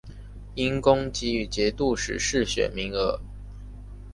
[0.55, 3.21] 因功给予节度使世选名额。